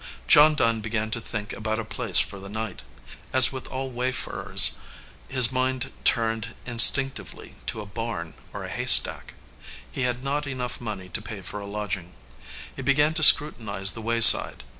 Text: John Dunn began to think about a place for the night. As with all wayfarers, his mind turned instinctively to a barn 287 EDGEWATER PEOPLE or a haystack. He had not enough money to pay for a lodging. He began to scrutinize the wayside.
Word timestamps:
John 0.27 0.55
Dunn 0.55 0.81
began 0.81 1.11
to 1.11 1.21
think 1.21 1.53
about 1.53 1.77
a 1.77 1.85
place 1.85 2.17
for 2.17 2.39
the 2.39 2.49
night. 2.49 2.81
As 3.33 3.51
with 3.51 3.67
all 3.67 3.91
wayfarers, 3.91 4.71
his 5.29 5.51
mind 5.51 5.91
turned 6.03 6.55
instinctively 6.65 7.53
to 7.67 7.81
a 7.81 7.85
barn 7.85 8.33
287 8.51 8.55
EDGEWATER 8.55 8.63
PEOPLE 8.63 8.63
or 8.65 8.65
a 8.65 8.75
haystack. 8.75 9.87
He 9.91 10.01
had 10.01 10.23
not 10.23 10.47
enough 10.47 10.81
money 10.81 11.07
to 11.09 11.21
pay 11.21 11.41
for 11.41 11.59
a 11.59 11.67
lodging. 11.67 12.15
He 12.75 12.81
began 12.81 13.13
to 13.13 13.21
scrutinize 13.21 13.91
the 13.91 14.01
wayside. 14.01 14.63